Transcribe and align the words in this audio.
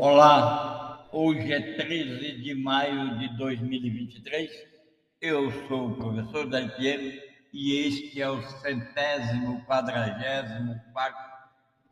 Olá, 0.00 1.08
hoje 1.10 1.52
é 1.52 1.74
13 1.74 2.40
de 2.40 2.54
maio 2.54 3.18
de 3.18 3.36
2023. 3.36 4.48
Eu 5.20 5.50
sou 5.66 5.88
o 5.88 5.96
professor 5.96 6.46
Piero 6.76 7.20
e 7.52 7.72
este 7.84 8.22
é 8.22 8.30
o 8.30 8.40
centésimo 8.40 9.60
quadragésimo 9.66 10.80
quarto 10.92 11.18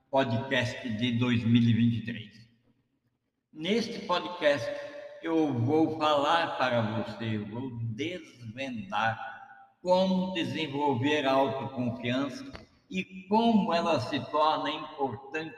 podcast 0.08 0.88
de 0.88 1.18
2023. 1.18 2.30
Neste 3.52 3.98
podcast 4.06 4.70
eu 5.20 5.52
vou 5.52 5.98
falar 5.98 6.56
para 6.58 6.82
você, 6.82 7.38
vou 7.38 7.76
desvendar 7.96 9.18
como 9.82 10.32
desenvolver 10.32 11.26
a 11.26 11.32
autoconfiança 11.32 12.52
e 12.88 13.26
como 13.28 13.74
ela 13.74 13.98
se 13.98 14.20
torna 14.30 14.70
importante 14.70 15.56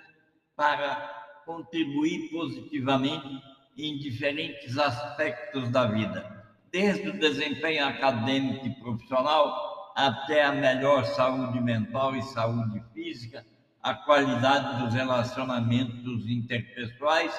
para 0.56 1.17
contribuir 1.48 2.28
positivamente 2.30 3.42
em 3.74 3.96
diferentes 3.96 4.76
aspectos 4.76 5.70
da 5.70 5.86
vida, 5.86 6.44
desde 6.70 7.08
o 7.08 7.18
desempenho 7.18 7.86
acadêmico 7.86 8.66
e 8.66 8.74
profissional 8.74 9.94
até 9.96 10.44
a 10.44 10.52
melhor 10.52 11.06
saúde 11.06 11.58
mental 11.58 12.14
e 12.14 12.22
saúde 12.22 12.82
física, 12.92 13.46
a 13.82 13.94
qualidade 13.94 14.84
dos 14.84 14.92
relacionamentos 14.92 16.28
interpessoais, 16.28 17.32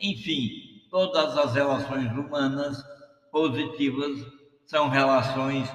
enfim, 0.00 0.88
todas 0.90 1.38
as 1.38 1.54
relações 1.54 2.10
humanas 2.10 2.82
positivas 3.30 4.26
são 4.66 4.88
relações 4.88 5.70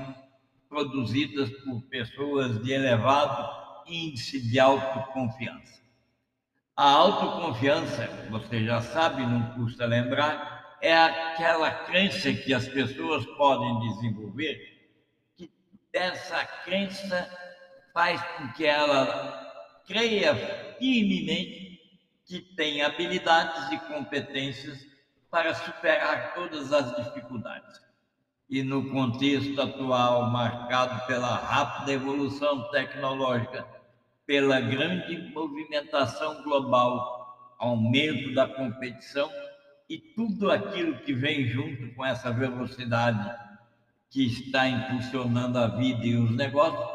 produzidas 0.68 1.50
por 1.64 1.82
pessoas 1.84 2.62
de 2.62 2.74
elevado 2.74 3.50
índice 3.88 4.42
de 4.42 4.60
autoconfiança. 4.60 5.87
A 6.78 6.92
autoconfiança, 6.92 8.08
você 8.30 8.64
já 8.64 8.80
sabe, 8.80 9.26
não 9.26 9.42
custa 9.54 9.88
lembrar, 9.88 10.78
é 10.80 10.96
aquela 10.96 11.72
crença 11.72 12.32
que 12.32 12.54
as 12.54 12.68
pessoas 12.68 13.26
podem 13.36 13.80
desenvolver, 13.80 14.60
que 15.36 15.52
essa 15.92 16.46
crença 16.64 17.28
faz 17.92 18.22
com 18.22 18.50
que 18.50 18.64
ela 18.64 19.52
creia 19.88 20.36
firmemente 20.78 21.82
que 22.28 22.42
tem 22.56 22.84
habilidades 22.84 23.72
e 23.72 23.80
competências 23.92 24.78
para 25.32 25.56
superar 25.56 26.36
todas 26.36 26.72
as 26.72 26.96
dificuldades. 26.96 27.82
E 28.48 28.62
no 28.62 28.92
contexto 28.92 29.60
atual, 29.60 30.30
marcado 30.30 31.08
pela 31.08 31.38
rápida 31.38 31.94
evolução 31.94 32.70
tecnológica, 32.70 33.66
pela 34.28 34.60
grande 34.60 35.18
movimentação 35.34 36.44
global, 36.44 37.56
aumento 37.58 38.34
da 38.36 38.46
competição 38.46 39.32
e 39.90 39.98
tudo 39.98 40.52
aquilo 40.52 41.00
que 41.00 41.14
vem 41.14 41.48
junto 41.48 41.96
com 41.96 42.06
essa 42.06 42.32
velocidade 42.32 43.34
que 44.10 44.26
está 44.26 44.68
impulsionando 44.68 45.58
a 45.58 45.68
vida 45.68 46.06
e 46.06 46.18
os 46.18 46.32
negócios, 46.36 46.86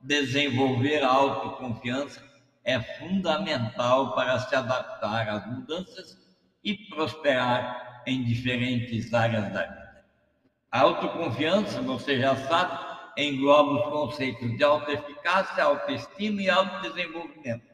desenvolver 0.00 1.02
a 1.02 1.08
autoconfiança 1.08 2.22
é 2.64 2.80
fundamental 2.80 4.14
para 4.14 4.38
se 4.40 4.54
adaptar 4.54 5.28
às 5.28 5.46
mudanças 5.46 6.18
e 6.62 6.74
prosperar 6.88 8.02
em 8.06 8.24
diferentes 8.24 9.12
áreas 9.14 9.52
da 9.52 9.62
vida. 9.62 10.04
A 10.70 10.80
autoconfiança, 10.80 11.80
você 11.82 12.18
já 12.18 12.34
sabe, 12.34 12.91
engloba 13.16 13.72
os 13.72 13.92
conceitos 13.92 14.56
de 14.56 14.64
autoeficácia, 14.64 15.64
autoestima 15.64 16.42
e 16.42 16.50
autodesenvolvimento. 16.50 17.66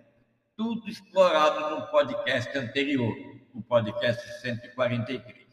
Tudo 0.56 0.89
explorado 0.89 1.77
no 1.77 1.86
podcast 1.89 2.56
anterior, 2.58 3.14
o 3.55 3.62
podcast 3.62 4.41
143. 4.41 5.48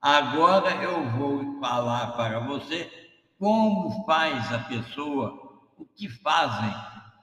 Agora 0.00 0.70
eu 0.82 1.04
vou 1.10 1.60
falar 1.60 2.12
para 2.12 2.40
você 2.40 2.90
como 3.38 4.04
faz 4.04 4.52
a 4.52 4.60
pessoa, 4.60 5.60
o 5.76 5.84
que 5.84 6.08
fazem, 6.08 6.74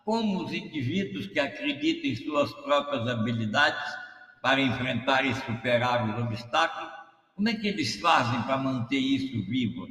como 0.03 0.43
os 0.43 0.53
indivíduos 0.53 1.27
que 1.27 1.39
acreditam 1.39 2.11
em 2.11 2.15
suas 2.15 2.53
próprias 2.53 3.07
habilidades 3.07 3.93
para 4.41 4.61
enfrentar 4.61 5.25
e 5.25 5.33
superar 5.33 6.07
os 6.07 6.23
obstáculos, 6.23 6.93
como 7.33 7.49
é 7.49 7.55
que 7.55 7.67
eles 7.67 7.99
fazem 7.99 8.41
para 8.43 8.57
manter 8.57 8.99
isso 8.99 9.43
vivo? 9.49 9.87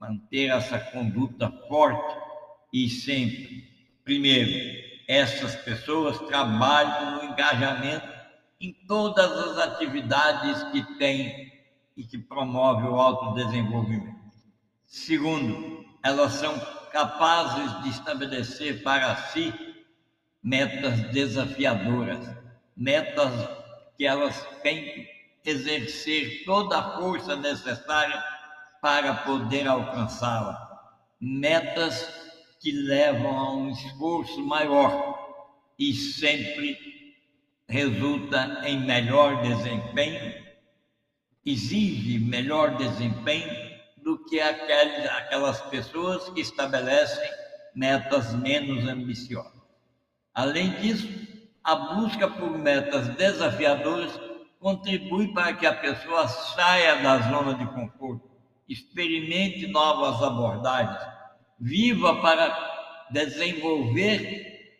Manter 0.00 0.50
essa 0.50 0.78
conduta 0.78 1.50
forte 1.68 2.16
e 2.72 2.88
sempre. 2.88 3.68
Primeiro, 4.04 4.50
essas 5.08 5.56
pessoas 5.56 6.18
trabalham 6.20 7.16
no 7.16 7.32
engajamento 7.32 8.06
em 8.60 8.72
todas 8.86 9.30
as 9.30 9.58
atividades 9.58 10.62
que 10.64 10.82
têm 10.98 11.52
e 11.96 12.04
que 12.04 12.18
promovem 12.18 12.88
o 12.88 13.00
autodesenvolvimento. 13.00 14.18
Segundo, 14.86 15.84
elas 16.02 16.32
são 16.32 16.58
capazes 16.92 17.82
de 17.82 17.90
estabelecer 17.90 18.82
para 18.82 19.14
si 19.16 19.52
metas 20.42 21.00
desafiadoras, 21.12 22.34
metas 22.76 23.32
que 23.96 24.06
elas 24.06 24.46
têm 24.62 24.84
que 24.84 25.08
exercer 25.44 26.44
toda 26.44 26.78
a 26.78 26.96
força 26.98 27.36
necessária 27.36 28.22
para 28.80 29.14
poder 29.14 29.66
alcançá-la. 29.66 30.66
Metas 31.20 32.08
que 32.60 32.72
levam 32.72 33.38
a 33.38 33.54
um 33.54 33.70
esforço 33.70 34.40
maior 34.44 35.18
e 35.78 35.92
sempre 35.94 36.76
resulta 37.68 38.62
em 38.64 38.80
melhor 38.80 39.42
desempenho, 39.42 40.34
exige 41.44 42.18
melhor 42.18 42.76
desempenho 42.76 43.68
do 43.98 44.24
que 44.24 44.40
aquelas, 44.40 45.06
aquelas 45.10 45.60
pessoas 45.62 46.28
que 46.30 46.40
estabelecem 46.40 47.30
metas 47.74 48.34
menos 48.34 48.88
ambiciosas. 48.88 49.58
Além 50.34 50.70
disso, 50.80 51.08
a 51.62 51.74
busca 51.74 52.28
por 52.28 52.50
metas 52.50 53.08
desafiadoras 53.16 54.18
contribui 54.58 55.32
para 55.32 55.54
que 55.54 55.66
a 55.66 55.74
pessoa 55.74 56.26
saia 56.26 56.96
da 56.96 57.18
zona 57.30 57.54
de 57.54 57.66
conforto 57.66 58.27
experimente 58.68 59.66
novas 59.66 60.22
abordagens, 60.22 61.00
viva 61.58 62.20
para 62.20 63.06
desenvolver, 63.10 64.74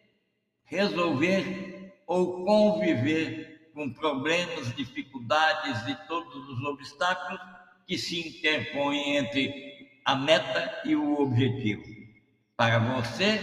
resolver 0.65 1.93
ou 2.07 2.45
conviver 2.45 3.71
com 3.75 3.91
problemas, 3.91 4.75
dificuldades 4.75 5.87
e 5.87 5.95
todos 6.07 6.49
os 6.49 6.65
obstáculos 6.65 7.41
que 7.87 7.97
se 7.97 8.29
interpõem 8.29 9.17
entre 9.17 10.01
a 10.05 10.15
meta 10.17 10.83
e 10.85 10.97
o 10.97 11.21
objetivo. 11.21 11.85
Para 12.57 12.79
você 12.79 13.41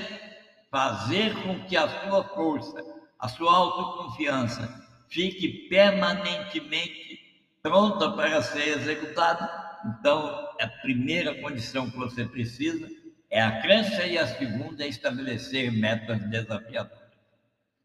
fazer 0.69 1.41
com 1.43 1.63
que 1.65 1.77
a 1.77 1.87
sua 1.87 2.23
força, 2.23 2.83
a 3.17 3.27
sua 3.27 3.55
autoconfiança 3.55 4.85
fique 5.07 5.69
permanentemente 5.69 7.19
pronta 7.61 8.11
para 8.11 8.41
ser 8.41 8.77
executada, 8.77 9.64
então, 9.85 10.49
a 10.59 10.67
primeira 10.81 11.39
condição 11.41 11.89
que 11.89 11.97
você 11.97 12.25
precisa 12.25 12.89
é 13.29 13.41
a 13.41 13.61
crença 13.61 14.05
e 14.05 14.17
a 14.17 14.25
segunda 14.25 14.83
é 14.83 14.87
estabelecer 14.87 15.71
metas 15.71 16.21
desafiadoras. 16.29 17.05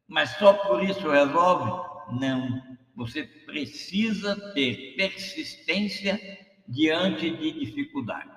Mas 0.08 0.30
só 0.36 0.54
por 0.54 0.82
isso 0.82 1.10
resolve? 1.10 2.18
Não. 2.18 2.78
Você 2.96 3.24
precisa 3.24 4.34
ter 4.52 4.94
persistência 4.96 6.20
diante 6.66 7.30
de 7.30 7.52
dificuldades. 7.64 8.32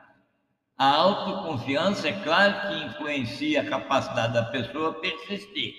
A 0.77 0.87
autoconfiança, 0.87 2.09
é 2.09 2.23
claro 2.23 2.67
que 2.67 2.85
influencia 2.85 3.61
a 3.61 3.69
capacidade 3.69 4.33
da 4.33 4.45
pessoa 4.45 4.99
persistir, 4.99 5.75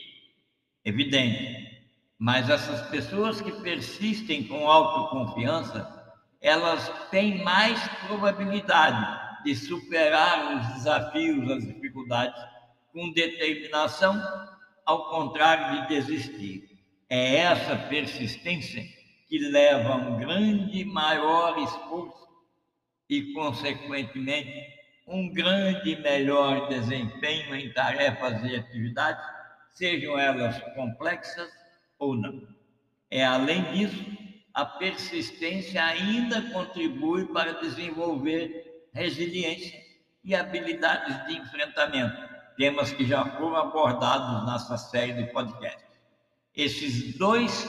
evidente. 0.84 1.82
Mas 2.18 2.48
essas 2.48 2.88
pessoas 2.88 3.40
que 3.40 3.52
persistem 3.60 4.44
com 4.44 4.68
autoconfiança 4.68 5.93
elas 6.44 6.92
têm 7.10 7.42
mais 7.42 7.82
probabilidade 8.06 9.42
de 9.44 9.56
superar 9.56 10.54
os 10.54 10.74
desafios, 10.74 11.50
as 11.50 11.66
dificuldades 11.66 12.38
com 12.92 13.10
determinação, 13.14 14.22
ao 14.84 15.08
contrário 15.08 15.80
de 15.80 15.88
desistir. 15.88 16.68
É 17.08 17.36
essa 17.36 17.76
persistência 17.88 18.84
que 19.26 19.38
leva 19.38 19.94
a 19.94 19.96
um 19.96 20.18
grande, 20.18 20.84
maior 20.84 21.58
esforço 21.60 22.28
e, 23.08 23.32
consequentemente, 23.32 24.52
um 25.06 25.32
grande 25.32 25.96
melhor 25.96 26.68
desempenho 26.68 27.54
em 27.54 27.72
tarefas 27.72 28.44
e 28.44 28.54
atividades, 28.54 29.24
sejam 29.72 30.18
elas 30.18 30.60
complexas 30.74 31.50
ou 31.98 32.14
não. 32.14 32.46
É 33.10 33.24
além 33.24 33.62
disso 33.72 34.13
a 34.54 34.64
persistência 34.64 35.84
ainda 35.84 36.40
contribui 36.52 37.26
para 37.26 37.54
desenvolver 37.54 38.86
resiliência 38.92 39.82
e 40.22 40.32
habilidades 40.32 41.26
de 41.26 41.36
enfrentamento, 41.36 42.16
temas 42.56 42.92
que 42.92 43.04
já 43.04 43.24
foram 43.24 43.56
abordados 43.56 44.46
nessa 44.46 44.78
série 44.78 45.12
de 45.14 45.32
podcast. 45.32 45.84
Esses 46.54 47.18
dois 47.18 47.68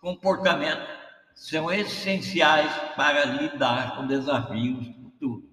comportamentos 0.00 0.86
são 1.34 1.70
essenciais 1.72 2.72
para 2.94 3.24
lidar 3.24 3.96
com 3.96 4.06
desafios 4.06 4.86
futuros. 4.94 5.50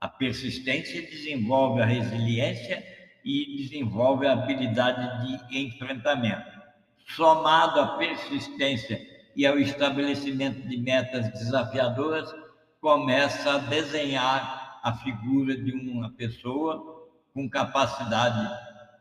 A 0.00 0.06
persistência 0.06 1.02
desenvolve 1.02 1.82
a 1.82 1.86
resiliência 1.86 2.82
e 3.24 3.56
desenvolve 3.56 4.24
a 4.24 4.34
habilidade 4.34 5.48
de 5.48 5.58
enfrentamento. 5.58 6.60
Somado 7.08 7.80
à 7.80 7.98
persistência 7.98 9.09
e 9.36 9.46
ao 9.46 9.58
estabelecimento 9.58 10.66
de 10.68 10.76
metas 10.76 11.30
desafiadoras, 11.32 12.32
começa 12.80 13.54
a 13.54 13.58
desenhar 13.58 14.80
a 14.82 14.92
figura 14.94 15.56
de 15.56 15.72
uma 15.72 16.10
pessoa 16.12 17.08
com 17.34 17.48
capacidade 17.48 18.48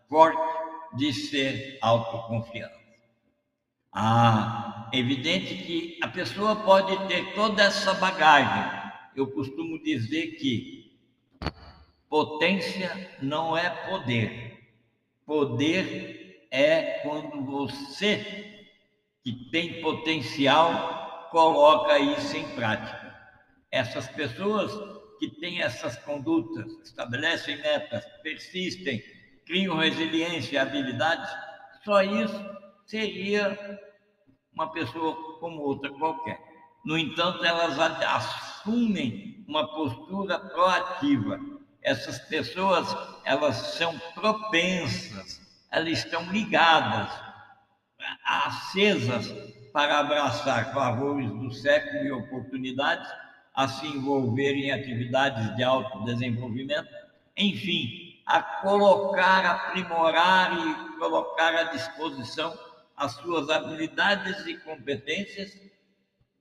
forte 0.07 0.41
de 0.95 1.13
ser 1.13 1.77
autoconfiante. 1.81 2.79
Ah, 3.91 4.89
evidente 4.93 5.55
que 5.55 5.99
a 6.01 6.07
pessoa 6.07 6.55
pode 6.57 7.07
ter 7.07 7.33
toda 7.33 7.63
essa 7.63 7.93
bagagem. 7.93 8.79
Eu 9.15 9.27
costumo 9.31 9.81
dizer 9.81 10.35
que 10.35 10.99
potência 12.07 13.17
não 13.21 13.57
é 13.57 13.69
poder. 13.69 14.59
Poder 15.25 16.47
é 16.51 16.99
quando 17.03 17.43
você, 17.45 18.58
que 19.23 19.49
tem 19.51 19.81
potencial, 19.81 21.27
coloca 21.31 21.99
isso 21.99 22.37
em 22.37 22.47
prática. 22.55 23.15
Essas 23.71 24.07
pessoas 24.07 24.71
que 25.19 25.29
têm 25.39 25.61
essas 25.61 25.97
condutas, 25.97 26.71
estabelecem 26.83 27.57
metas, 27.57 28.05
persistem, 28.23 29.03
criam 29.45 29.77
resiliência 29.77 30.55
e 30.55 30.57
habilidades, 30.57 31.29
só 31.83 32.01
isso 32.01 32.57
seria 32.85 33.79
uma 34.53 34.71
pessoa 34.71 35.39
como 35.39 35.61
outra 35.61 35.89
qualquer. 35.91 36.39
No 36.85 36.97
entanto, 36.97 37.43
elas 37.43 37.77
assumem 37.79 39.43
uma 39.47 39.67
postura 39.67 40.39
proativa. 40.39 41.39
Essas 41.81 42.19
pessoas, 42.19 42.87
elas 43.25 43.55
são 43.55 43.97
propensas, 44.13 45.41
elas 45.71 45.99
estão 45.99 46.23
ligadas, 46.31 47.11
acesas 48.23 49.27
para 49.71 49.99
abraçar 49.99 50.73
favores 50.73 51.29
do 51.31 51.51
século 51.51 52.03
e 52.03 52.11
oportunidades, 52.11 53.09
a 53.53 53.67
se 53.67 53.85
envolver 53.87 54.53
em 54.53 54.71
atividades 54.71 55.55
de 55.55 55.63
autodesenvolvimento, 55.63 56.89
enfim, 57.35 58.21
a 58.25 58.41
colocar, 58.41 59.45
aprimorar 59.45 60.53
e 60.57 60.97
colocar 60.97 61.55
à 61.55 61.63
disposição 61.63 62.57
as 62.95 63.13
suas 63.13 63.49
habilidades 63.49 64.45
e 64.45 64.57
competências 64.57 65.51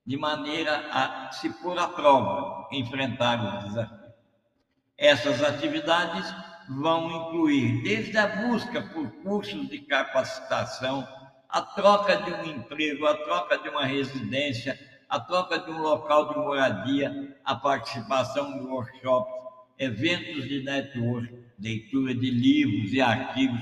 de 0.05 0.17
maneira 0.17 0.87
a 0.91 1.31
se 1.33 1.51
pôr 1.63 1.79
à 1.79 1.89
prova, 1.89 2.69
enfrentar 2.73 3.45
os 3.45 3.65
desafios. 3.65 4.13
Essas 4.97 5.43
atividades 5.43 6.27
vão 6.69 7.11
incluir 7.11 7.83
desde 7.83 8.19
a 8.19 8.27
busca 8.27 8.83
por 8.83 9.11
cursos 9.23 9.69
de 9.69 9.79
capacitação, 9.79 11.07
a 11.49 11.63
troca 11.63 12.17
de 12.17 12.33
um 12.33 12.45
emprego, 12.45 13.07
a 13.07 13.15
troca 13.15 13.59
de 13.59 13.69
uma 13.69 13.85
residência, 13.85 14.79
a 15.09 15.19
troca 15.19 15.59
de 15.59 15.71
um 15.71 15.81
local 15.81 16.29
de 16.29 16.39
moradia, 16.39 17.37
a 17.45 17.55
participação 17.55 18.53
em 18.57 18.67
workshops, 18.67 19.33
eventos 19.79 20.47
de 20.49 20.63
network, 20.63 21.33
leitura 21.59 22.15
de 22.15 22.31
livros 22.31 22.93
e 22.93 23.01
artigos, 23.01 23.61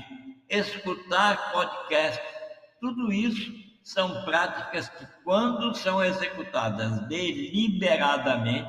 escutar 0.49 1.51
podcasts 1.51 2.37
tudo 2.79 3.11
isso 3.11 3.51
são 3.83 4.23
práticas 4.23 4.89
que, 4.89 5.05
quando 5.23 5.73
são 5.75 6.03
executadas 6.03 7.07
deliberadamente, 7.07 8.67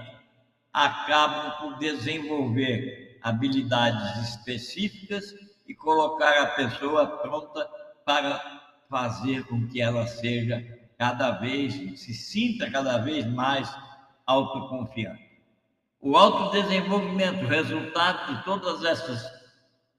acabam 0.72 1.58
por 1.58 1.78
desenvolver 1.78 3.18
habilidades 3.22 4.30
específicas 4.30 5.34
e 5.66 5.74
colocar 5.74 6.42
a 6.42 6.46
pessoa 6.46 7.06
pronta 7.18 7.68
para 8.04 8.57
fazer 8.88 9.44
com 9.44 9.66
que 9.68 9.80
ela 9.80 10.06
seja 10.06 10.64
cada 10.98 11.32
vez, 11.32 11.74
se 12.00 12.12
sinta 12.14 12.70
cada 12.70 12.98
vez 12.98 13.26
mais 13.26 13.72
autoconfiante. 14.26 15.28
O 16.00 16.16
autodesenvolvimento, 16.16 17.46
resultado 17.46 18.34
de 18.34 18.44
todas 18.44 18.84
essas 18.84 19.38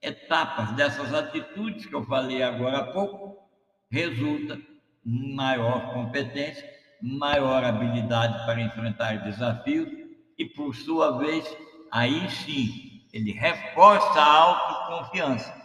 etapas, 0.01 0.71
dessas 0.74 1.13
atitudes 1.13 1.86
que 1.86 1.94
eu 1.94 2.06
falei 2.06 2.41
agora 2.41 2.80
há 2.80 2.91
pouco, 2.91 3.50
resulta 3.91 4.59
maior 5.03 5.94
competência, 5.94 6.68
maior 7.01 7.63
habilidade 7.63 8.45
para 8.45 8.62
enfrentar 8.62 9.24
desafios 9.24 9.89
e, 10.38 10.45
por 10.45 10.75
sua 10.75 11.18
vez, 11.18 11.45
aí 11.92 12.30
sim, 12.30 13.03
ele 13.12 13.31
reforça 13.31 14.19
a 14.19 14.38
autoconfiança. 14.38 15.58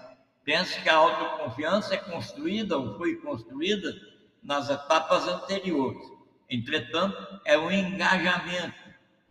Pense 0.44 0.79
que 0.82 0.88
a 0.88 0.96
autoconfiança 0.96 1.94
é 1.94 1.99
construída 1.99 2.76
ou 2.76 2.96
foi 2.99 3.17
construída 3.17 3.94
nas 4.43 4.69
etapas 4.69 5.26
anteriores. 5.26 6.06
Entretanto, 6.50 7.17
é 7.46 7.56
o 7.56 7.70
engajamento, 7.70 8.75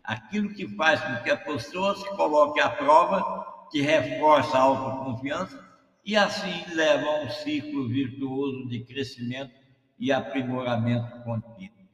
aquilo 0.02 0.52
que 0.52 0.66
faz 0.76 1.00
com 1.00 1.22
que 1.22 1.30
a 1.30 1.36
pessoa 1.36 1.94
se 1.96 2.08
coloque 2.16 2.60
à 2.60 2.68
prova, 2.68 3.68
que 3.70 3.80
reforça 3.80 4.58
a 4.58 4.62
autoconfiança 4.62 5.64
e 6.04 6.16
assim 6.16 6.64
leva 6.74 7.06
a 7.06 7.20
um 7.22 7.30
ciclo 7.30 7.88
virtuoso 7.88 8.68
de 8.68 8.80
crescimento 8.80 9.54
e 9.98 10.12
aprimoramento 10.12 11.22
contínuo. 11.22 11.88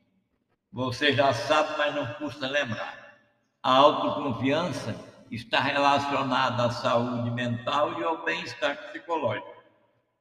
Você 0.72 1.12
já 1.12 1.32
sabe, 1.34 1.76
mas 1.76 1.94
não 1.94 2.14
custa 2.14 2.48
lembrar. 2.48 3.18
A 3.62 3.76
autoconfiança 3.76 5.09
está 5.30 5.60
relacionada 5.60 6.64
à 6.64 6.70
saúde 6.70 7.30
mental 7.30 7.98
e 8.00 8.04
ao 8.04 8.24
bem-estar 8.24 8.76
psicológico. 8.88 9.60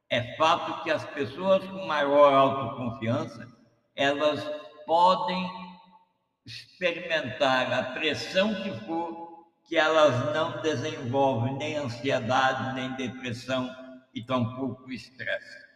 É 0.10 0.36
fato 0.38 0.84
que 0.84 0.92
as 0.92 1.04
pessoas 1.06 1.64
com 1.66 1.86
maior 1.86 2.34
autoconfiança, 2.34 3.48
elas 3.96 4.44
podem 4.86 5.50
experimentar 6.46 7.72
a 7.72 7.84
pressão 7.94 8.56
que 8.56 8.72
for 8.86 9.30
que 9.68 9.78
elas 9.78 10.34
não 10.34 10.62
desenvolvem 10.62 11.56
nem 11.58 11.78
ansiedade, 11.78 12.74
nem 12.74 12.92
depressão 12.96 13.70
e 14.16 14.24
tampouco 14.24 14.92
estresse. 14.92 15.70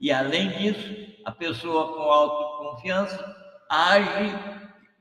E 0.00 0.12
além 0.12 0.50
disso, 0.50 1.20
a 1.24 1.32
pessoa 1.32 1.94
com 1.94 2.02
autoconfiança 2.02 3.36
age, 3.68 4.32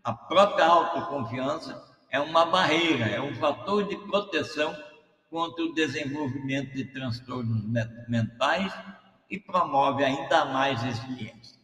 a 0.03 0.13
própria 0.13 0.65
autoconfiança 0.65 1.88
é 2.11 2.19
uma 2.19 2.45
barreira, 2.45 3.05
é 3.05 3.21
um 3.21 3.33
fator 3.35 3.87
de 3.87 3.95
proteção 4.07 4.75
contra 5.29 5.63
o 5.63 5.73
desenvolvimento 5.73 6.73
de 6.73 6.85
transtornos 6.85 7.63
mentais 8.07 8.73
e 9.29 9.39
promove 9.39 10.03
ainda 10.03 10.45
mais 10.45 10.81
resiliência. 10.81 11.59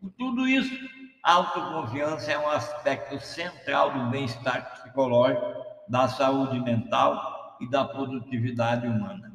Por 0.00 0.10
tudo 0.12 0.48
isso, 0.48 0.74
a 1.22 1.32
autoconfiança 1.32 2.32
é 2.32 2.38
um 2.38 2.48
aspecto 2.48 3.18
central 3.20 3.92
do 3.92 4.10
bem-estar 4.10 4.72
psicológico 4.72 5.64
da 5.88 6.08
saúde 6.08 6.60
mental 6.60 7.56
e 7.60 7.68
da 7.68 7.84
produtividade 7.84 8.86
humana. 8.86 9.34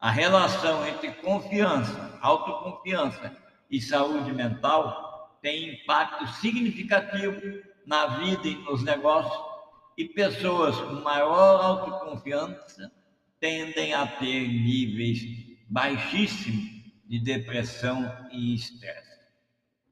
A 0.00 0.10
relação 0.10 0.86
entre 0.86 1.12
confiança, 1.14 2.18
autoconfiança 2.20 3.32
e 3.70 3.80
saúde 3.80 4.32
mental 4.32 5.38
tem 5.42 5.74
impacto 5.74 6.26
significativo 6.34 7.40
na 7.86 8.06
vida 8.18 8.48
e 8.48 8.56
nos 8.64 8.82
negócios, 8.82 9.55
e 9.96 10.04
pessoas 10.04 10.78
com 10.78 11.00
maior 11.02 11.64
autoconfiança 11.64 12.92
tendem 13.40 13.94
a 13.94 14.06
ter 14.06 14.46
níveis 14.46 15.20
baixíssimos 15.68 16.64
de 17.06 17.18
depressão 17.18 18.12
e 18.30 18.54
estresse. 18.54 19.16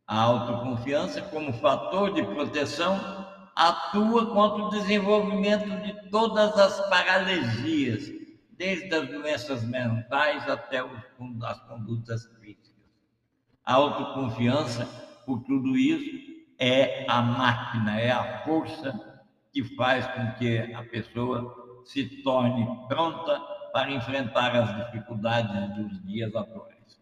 A 0.06 0.20
autoconfiança, 0.20 1.23
como 1.23 1.52
fator 1.54 2.12
de 2.12 2.23
proteção, 2.23 2.99
atua 3.56 4.26
contra 4.26 4.64
o 4.64 4.70
desenvolvimento 4.70 5.70
de 5.82 6.11
todas 6.11 6.58
as 6.58 6.88
paralisias, 6.90 8.11
desde 8.50 8.94
as 8.94 9.08
doenças 9.08 9.64
mentais 9.64 10.49
até 10.49 10.80
as 10.80 11.61
condutas 11.61 12.26
críticas. 12.26 12.75
A 13.64 13.75
autoconfiança, 13.75 14.84
por 15.25 15.42
tudo 15.44 15.76
isso, 15.76 16.44
é 16.58 17.06
a 17.08 17.23
máquina, 17.23 17.99
é 17.99 18.11
a 18.11 18.44
força 18.44 19.13
que 19.54 19.62
faz 19.76 20.04
com 20.08 20.32
que 20.32 20.58
a 20.75 20.82
pessoa 20.82 21.82
se 21.84 22.04
torne 22.25 22.66
pronta 22.88 23.40
para 23.73 23.92
enfrentar 23.92 24.54
as 24.56 24.87
dificuldades 24.87 25.76
dos 25.76 26.02
dias 26.02 26.34
atuais. 26.34 27.00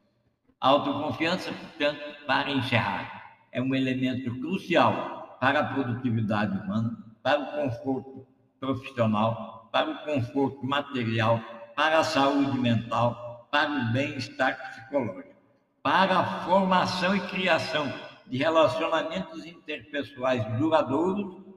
A 0.61 0.69
autoconfiança, 0.69 1.51
portanto, 1.51 2.27
para 2.27 2.51
encerrar, 2.51 3.47
é 3.51 3.61
um 3.61 3.75
elemento 3.75 4.39
crucial 4.39 5.39
para 5.41 5.61
a 5.61 5.65
produtividade 5.65 6.57
humana, 6.59 6.95
para 7.23 7.41
o 7.41 7.47
conforto 7.47 8.27
profissional, 8.61 9.71
para 9.73 9.91
o 9.91 9.99
conforto 10.05 10.65
material, 10.67 11.41
para 11.75 12.01
a 12.01 12.05
saúde 12.05 12.59
mental, 12.59 13.49
para 13.51 13.71
o 13.71 13.93
bem-estar 13.93 14.59
psicológico, 14.69 15.35
para 15.83 16.19
a 16.19 16.45
formação 16.45 17.17
e 17.17 17.21
criação 17.29 17.91
de 18.27 18.37
relacionamentos 18.37 19.45
interpessoais 19.47 20.45
duradouros 20.59 21.52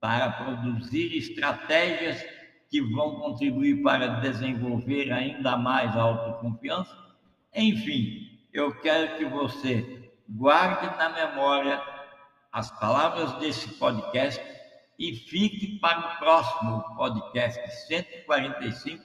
para 0.00 0.30
produzir 0.30 1.16
estratégias 1.16 2.24
que 2.70 2.80
vão 2.80 3.16
contribuir 3.16 3.82
para 3.82 4.20
desenvolver 4.20 5.10
ainda 5.10 5.56
mais 5.56 5.96
a 5.96 6.02
autoconfiança. 6.02 6.94
Enfim, 7.54 8.38
eu 8.52 8.74
quero 8.80 9.16
que 9.16 9.24
você 9.24 10.12
guarde 10.28 10.86
na 10.96 11.08
memória 11.08 11.82
as 12.52 12.70
palavras 12.78 13.32
desse 13.38 13.68
podcast 13.74 14.42
e 14.98 15.14
fique 15.14 15.78
para 15.78 15.98
o 15.98 16.18
próximo 16.18 16.96
podcast 16.96 17.86
145, 17.86 19.04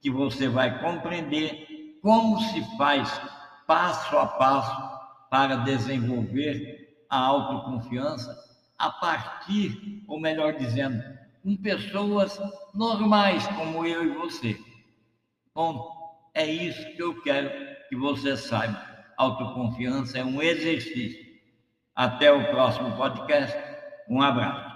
que 0.00 0.10
você 0.10 0.48
vai 0.48 0.80
compreender 0.80 1.98
como 2.02 2.40
se 2.40 2.76
faz 2.76 3.20
passo 3.66 4.18
a 4.18 4.26
passo 4.26 5.00
para 5.30 5.56
desenvolver 5.56 7.04
a 7.08 7.18
autoconfiança 7.18 8.49
a 8.80 8.90
partir, 8.90 10.02
ou 10.08 10.18
melhor 10.18 10.54
dizendo, 10.54 11.02
com 11.42 11.54
pessoas 11.54 12.40
normais 12.74 13.46
como 13.48 13.86
eu 13.86 14.06
e 14.06 14.08
você. 14.08 14.58
Bom, 15.54 16.30
é 16.34 16.46
isso 16.46 16.96
que 16.96 17.02
eu 17.02 17.20
quero 17.20 17.50
que 17.90 17.94
você 17.94 18.36
saiba. 18.38 18.82
Autoconfiança 19.18 20.18
é 20.18 20.24
um 20.24 20.40
exercício. 20.40 21.20
Até 21.94 22.32
o 22.32 22.50
próximo 22.50 22.96
podcast. 22.96 23.54
Um 24.08 24.22
abraço. 24.22 24.69